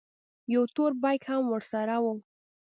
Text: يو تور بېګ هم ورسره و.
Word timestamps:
يو 0.53 0.63
تور 0.75 0.91
بېګ 1.01 1.21
هم 1.29 1.41
ورسره 1.53 1.95
و. 2.03 2.05